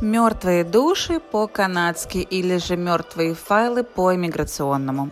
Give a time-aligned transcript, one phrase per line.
[0.00, 5.10] Мертвые души по-канадски или же мертвые файлы по иммиграционному.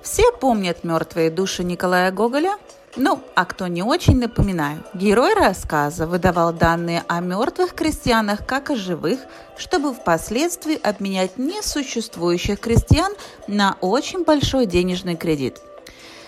[0.00, 2.56] Все помнят мертвые души Николая Гоголя?
[2.96, 4.82] Ну, а кто не очень, напоминаю.
[4.94, 9.20] Герой рассказа выдавал данные о мертвых крестьянах как о живых,
[9.56, 13.12] чтобы впоследствии обменять несуществующих крестьян
[13.46, 15.60] на очень большой денежный кредит–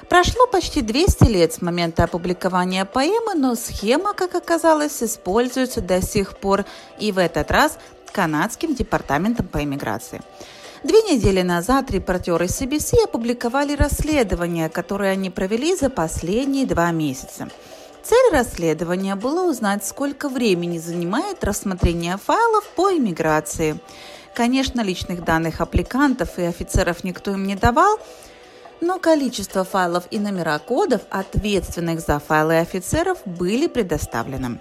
[0.08, 6.36] Прошло почти 200 лет с момента опубликования поэмы, но схема, как оказалось, используется до сих
[6.36, 6.64] пор
[6.98, 7.78] и в этот раз
[8.12, 10.20] канадским департаментом по иммиграции.
[10.84, 17.48] Две недели назад репортеры CBC опубликовали расследование, которое они провели за последние два месяца.
[18.02, 23.80] Цель расследования была узнать, сколько времени занимает рассмотрение файлов по иммиграции.
[24.34, 27.98] Конечно, личных данных аппликантов и офицеров никто им не давал,
[28.84, 34.60] но количество файлов и номера кодов, ответственных за файлы офицеров, были предоставлены.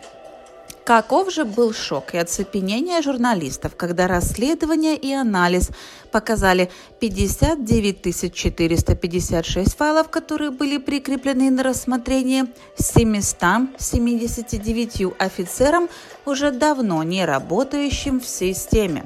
[0.86, 5.70] Каков же был шок и оцепенение журналистов, когда расследование и анализ
[6.12, 12.47] показали 59 456 файлов, которые были прикреплены на рассмотрение
[12.78, 15.88] 779 офицерам,
[16.25, 19.06] уже давно не работающим в системе.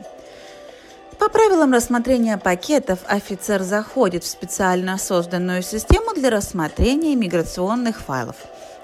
[1.20, 8.36] По правилам рассмотрения пакетов офицер заходит в специально созданную систему для рассмотрения иммиграционных файлов.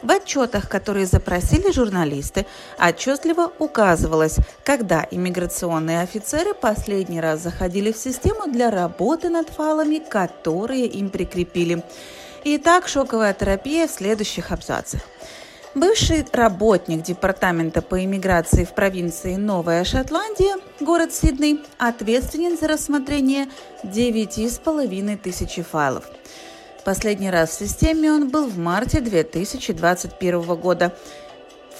[0.01, 2.47] В отчетах, которые запросили журналисты,
[2.79, 10.87] отчетливо указывалось, когда иммиграционные офицеры последний раз заходили в систему для работы над файлами, которые
[10.87, 11.83] им прикрепили.
[12.43, 15.01] Итак, шоковая терапия в следующих абзацах.
[15.75, 23.47] Бывший работник Департамента по иммиграции в провинции Новая Шотландия, город Сидней, ответственен за рассмотрение
[23.83, 26.03] 9,5 тысячи файлов.
[26.85, 30.95] Последний раз в системе он был в марте 2021 года.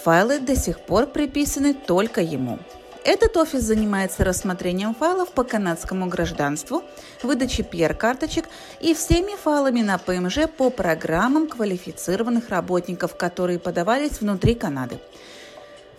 [0.03, 2.58] Файлы до сих пор приписаны только ему.
[3.03, 6.83] Этот офис занимается рассмотрением файлов по канадскому гражданству,
[7.21, 8.45] выдачей PR-карточек
[8.79, 14.99] и всеми файлами на ПМЖ по программам квалифицированных работников, которые подавались внутри Канады.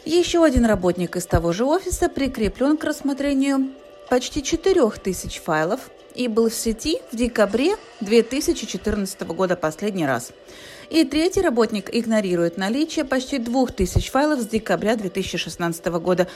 [0.07, 3.71] Еще один работник из того же офиса прикреплен к рассмотрению
[4.09, 10.33] почти 4000 файлов и был в сети в декабре 2014 года последний раз.
[10.91, 16.29] И третий работник игнорирует наличие почти 2000 файлов с декабря 2016 года,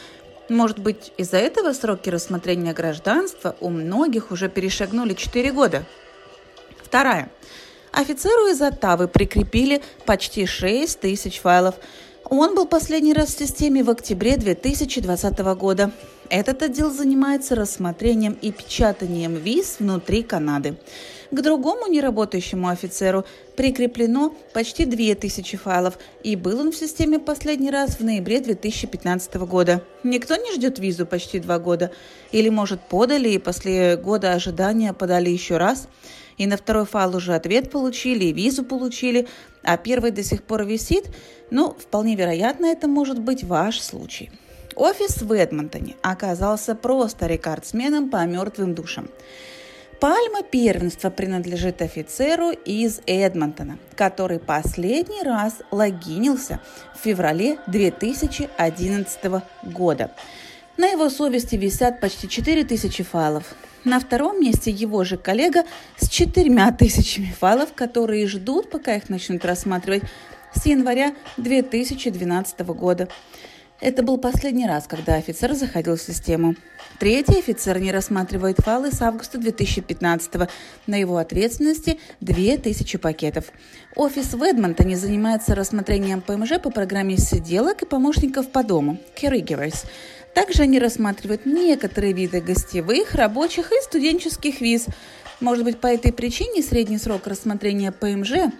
[0.48, 5.84] может быть, из-за этого сроки рассмотрения гражданства у многих уже перешагнули 4 года.
[6.82, 7.30] Вторая.
[7.92, 11.74] Офицеру из Оттавы прикрепили почти 6 тысяч файлов.
[12.24, 15.90] Он был последний раз в системе в октябре 2020 года.
[16.30, 20.76] Этот отдел занимается рассмотрением и печатанием виз внутри Канады.
[21.30, 23.24] К другому неработающему офицеру
[23.56, 29.82] прикреплено почти 2000 файлов, и был он в системе последний раз в ноябре 2015 года.
[30.04, 31.92] Никто не ждет визу почти два года.
[32.30, 35.88] Или, может, подали, и после года ожидания подали еще раз.
[36.36, 39.26] И на второй файл уже ответ получили, и визу получили,
[39.62, 41.06] а первый до сих пор висит.
[41.50, 44.30] Ну, вполне вероятно, это может быть ваш случай.
[44.78, 49.08] Офис в Эдмонтоне оказался просто рекордсменом по мертвым душам.
[49.98, 56.60] Пальма первенства принадлежит офицеру из Эдмонтона, который последний раз логинился
[56.94, 59.18] в феврале 2011
[59.64, 60.12] года.
[60.76, 63.56] На его совести висят почти 4000 файлов.
[63.82, 65.64] На втором месте его же коллега
[65.96, 70.04] с четырьмя тысячами файлов, которые ждут, пока их начнут рассматривать
[70.54, 73.08] с января 2012 года.
[73.80, 76.56] Это был последний раз, когда офицер заходил в систему.
[76.98, 80.48] Третий офицер не рассматривает файлы с августа 2015 -го.
[80.88, 83.52] На его ответственности 2000 пакетов.
[83.94, 89.86] Офис в Эдмонтоне занимается рассмотрением ПМЖ по программе сиделок и помощников по дому– caregivers.
[90.34, 94.86] Также они рассматривают некоторые виды гостевых, рабочих и студенческих виз.
[95.38, 98.52] Может быть, по этой причине средний срок рассмотрения ПМЖ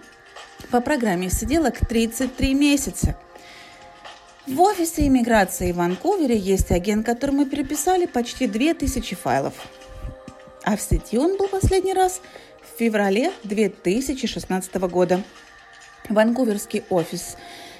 [0.71, 3.17] по программе сиделок 33 месяца–
[4.49, 9.53] в офисе иммиграции в Ванкувере есть агент, которому переписали почти 2000 файлов.
[10.63, 12.19] А в сети он был последний раз
[12.61, 15.21] в феврале 2016 года.
[16.09, 17.37] Ванкуверский офис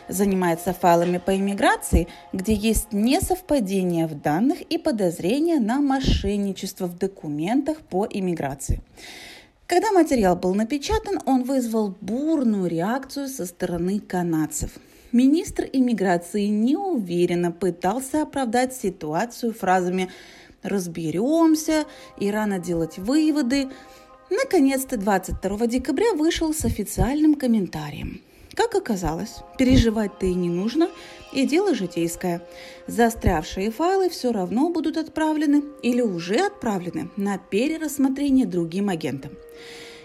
[0.08, 7.80] занимается файлами по иммиграции, где есть несовпадения в данных и подозрения на мошенничество в документах
[7.82, 8.82] по иммиграции.
[9.66, 14.72] Когда материал был напечатан, он вызвал бурную реакцию со стороны канадцев–
[15.12, 20.12] Министр иммиграции неуверенно пытался оправдать ситуацию фразами
[20.62, 21.86] «разберемся»
[22.20, 23.70] и «рано делать выводы».
[24.30, 28.22] Наконец-то 22 декабря вышел с официальным комментарием.
[28.54, 30.90] Как оказалось, переживать-то и не нужно,
[31.34, 32.42] и дело житейское.
[32.86, 39.32] Застрявшие файлы все равно будут отправлены или уже отправлены на перерассмотрение другим агентам.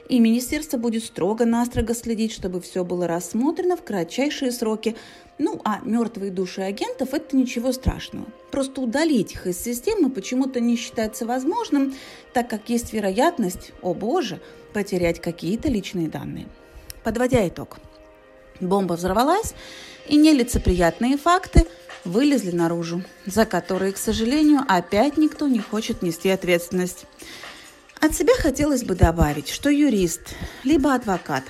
[0.08, 4.96] И министерство будет строго-настрого следить, чтобы все было рассмотрено в кратчайшие сроки.
[5.38, 8.26] Ну, а мертвые души агентов– это ничего страшного.
[8.50, 11.94] Просто удалить их из системы почему-то не считается возможным,
[12.32, 14.40] так как есть вероятность, о боже,
[14.72, 16.46] потерять какие-то личные данные.
[17.02, 17.78] Подводя итог–
[18.60, 19.54] Бомба взорвалась,
[20.06, 21.66] и нелицеприятные факты
[22.04, 27.06] вылезли наружу, за которые, к сожалению, опять никто не хочет нести ответственность.
[28.04, 30.20] От себя хотелось бы добавить, что юрист,
[30.62, 31.42] либо адвокат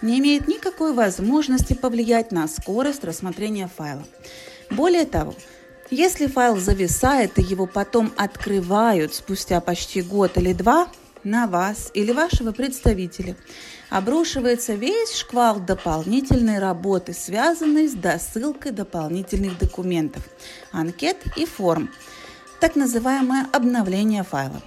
[0.00, 4.04] не имеет никакой возможности повлиять на скорость рассмотрения файла.
[4.70, 5.34] Более того,
[5.90, 10.88] если файл зависает и его потом открывают спустя почти год или два,
[11.24, 13.36] на вас или вашего представителя
[13.90, 20.22] обрушивается весь шквал дополнительной работы, связанной с досылкой дополнительных документов,
[20.72, 21.90] анкет и форм,
[22.60, 24.62] так называемое обновление файла.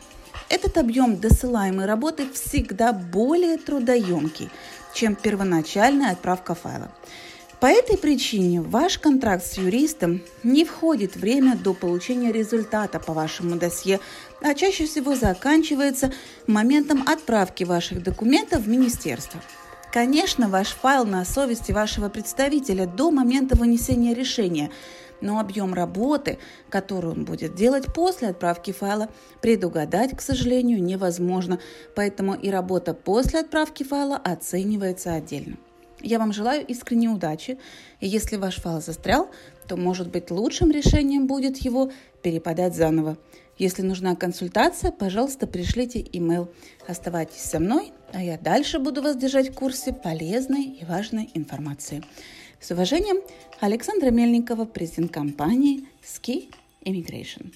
[0.52, 4.50] Этот объем досылаемой работы всегда более трудоемкий,
[4.94, 6.92] чем первоначальная отправка файла.
[7.62, 13.56] По этой причине ваш контракт с юристом не входит время до получения результата по вашему
[13.56, 14.02] досье,
[14.42, 16.12] а чаще всего заканчивается
[16.48, 19.40] моментом отправки ваших документов в министерство.
[19.92, 24.72] Конечно, ваш файл на совести вашего представителя до момента вынесения решения,
[25.20, 26.40] но объем работы,
[26.70, 29.10] который он будет делать после отправки файла,
[29.42, 31.60] предугадать, к сожалению, невозможно,
[31.94, 35.58] поэтому и работа после отправки файла оценивается отдельно.
[36.00, 37.60] Я вам желаю искренней удачи,
[38.00, 39.30] и если ваш файл застрял,
[39.68, 41.92] то, может быть, лучшим решением будет его
[42.22, 43.18] переподать заново.
[43.62, 46.50] Если нужна консультация, пожалуйста, пришлите имейл.
[46.88, 52.04] Оставайтесь со мной, а я дальше буду вас держать в курсе полезной и важной информации.
[52.60, 53.22] С уважением,
[53.60, 56.52] Александра Мельникова, президент компании Ski
[56.86, 57.54] Immigration.